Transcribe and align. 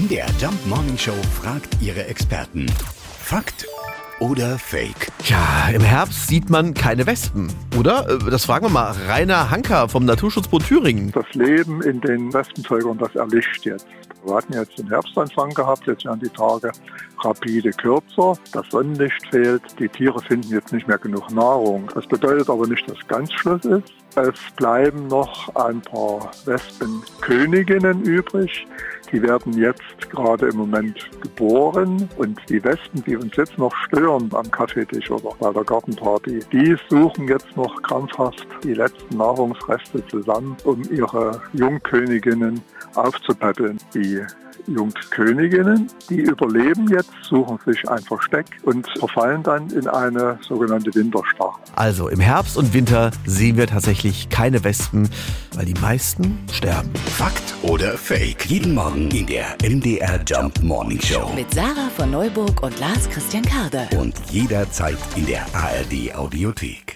MDR 0.00 0.26
Jump 0.40 0.54
Morning 0.66 0.96
Show 0.96 1.12
fragt 1.42 1.76
ihre 1.82 2.06
Experten. 2.06 2.66
Fakt 3.18 3.66
oder 4.18 4.58
Fake? 4.58 5.08
Ja, 5.24 5.68
im 5.74 5.82
Herbst 5.82 6.26
sieht 6.28 6.48
man 6.48 6.72
keine 6.74 7.06
Wespen, 7.06 7.52
oder? 7.78 8.08
Äh, 8.08 8.30
Das 8.30 8.44
fragen 8.46 8.66
wir 8.66 8.70
mal 8.70 8.94
Rainer 9.08 9.50
Hanker 9.50 9.88
vom 9.88 10.04
Naturschutzbund 10.04 10.66
Thüringen. 10.66 11.10
Das 11.12 11.26
Leben 11.34 11.82
in 11.82 12.00
den 12.00 12.32
Wespenvölkern, 12.32 12.98
das 12.98 13.14
erlischt 13.14 13.66
jetzt. 13.66 13.86
Wir 14.24 14.34
hatten 14.34 14.52
jetzt 14.52 14.78
den 14.78 14.88
Herbstanfang 14.88 15.50
gehabt, 15.50 15.86
jetzt 15.86 16.04
werden 16.04 16.20
die 16.20 16.28
Tage 16.28 16.70
rapide 17.22 17.70
kürzer, 17.70 18.34
das 18.52 18.66
Sonnenlicht 18.70 19.26
fehlt, 19.30 19.62
die 19.78 19.88
Tiere 19.88 20.20
finden 20.22 20.50
jetzt 20.50 20.72
nicht 20.72 20.86
mehr 20.88 20.98
genug 20.98 21.30
Nahrung. 21.30 21.90
Das 21.94 22.06
bedeutet 22.06 22.48
aber 22.48 22.66
nicht, 22.66 22.88
dass 22.88 22.98
ganz 23.08 23.32
Schluss 23.32 23.64
ist. 23.64 23.92
Es 24.16 24.34
bleiben 24.56 25.06
noch 25.06 25.54
ein 25.54 25.80
paar 25.82 26.30
Wespenköniginnen 26.44 28.02
übrig. 28.02 28.66
Die 29.12 29.22
werden 29.22 29.52
jetzt 29.56 30.10
gerade 30.10 30.48
im 30.48 30.56
Moment 30.56 31.10
geboren 31.20 32.08
und 32.16 32.38
die 32.48 32.62
Wespen, 32.62 33.02
die 33.04 33.16
uns 33.16 33.34
jetzt 33.36 33.56
noch 33.58 33.74
stören 33.86 34.30
am 34.32 34.50
Kaffeetisch 34.50 35.10
oder 35.10 35.30
bei 35.38 35.52
der 35.52 35.64
Gartenparty, 35.64 36.40
die 36.52 36.76
suchen 36.88 37.28
jetzt 37.28 37.56
noch 37.56 37.82
krampfhaft 37.82 38.46
die 38.62 38.74
letzten 38.74 39.16
Nahrungsreste 39.16 40.06
zusammen, 40.08 40.56
um 40.64 40.82
ihre 40.90 41.40
Jungköniginnen 41.52 42.60
aufzupäppeln. 42.94 43.78
Die 43.94 44.22
Jungköniginnen, 44.66 45.88
die 46.08 46.20
überleben 46.20 46.88
jetzt, 46.88 47.10
suchen 47.22 47.58
sich 47.66 47.88
ein 47.88 48.00
Versteck 48.00 48.46
und 48.62 48.86
verfallen 48.98 49.42
dann 49.42 49.68
in 49.70 49.86
eine 49.88 50.38
sogenannte 50.42 50.94
Winterstarre. 50.94 51.54
Also 51.76 52.08
im 52.08 52.20
Herbst 52.20 52.56
und 52.56 52.72
Winter 52.74 53.10
sehen 53.26 53.56
wir 53.56 53.66
tatsächlich 54.00 54.28
keine 54.30 54.64
Wespen, 54.64 55.08
weil 55.54 55.66
die 55.66 55.74
meisten 55.74 56.38
sterben. 56.52 56.90
Fakt 57.16 57.54
oder 57.62 57.98
Fake? 57.98 58.46
Jeden 58.46 58.74
Morgen 58.74 59.10
in 59.10 59.26
der 59.26 59.56
MDR 59.62 60.20
Jump 60.26 60.62
Morning 60.62 61.00
Show. 61.00 61.30
Mit 61.34 61.52
Sarah 61.52 61.90
von 61.94 62.10
Neuburg 62.10 62.62
und 62.62 62.78
Lars 62.80 63.08
Christian 63.10 63.44
Karde. 63.44 63.88
Und 63.98 64.14
jederzeit 64.30 64.96
in 65.16 65.26
der 65.26 65.44
ARD 65.54 66.14
Audiothek. 66.14 66.89